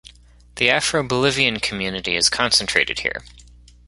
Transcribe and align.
The 0.55 0.67
Afro 0.71 1.03
Bolivian 1.03 1.59
community 1.59 2.15
is 2.15 2.27
concentrated 2.27 3.01
here. 3.01 3.21